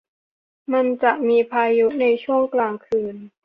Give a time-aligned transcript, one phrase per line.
[0.73, 3.15] มันจะมีพายุในช่วงกลางคืน